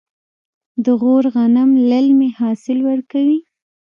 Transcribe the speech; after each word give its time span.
د 0.83 0.85
غور 1.01 1.23
غنم 1.33 1.69
للمي 1.89 2.29
حاصل 2.39 2.77
ورکوي. 2.89 3.39